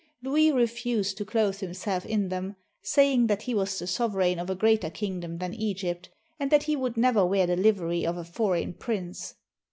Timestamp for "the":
3.77-3.85, 7.45-7.55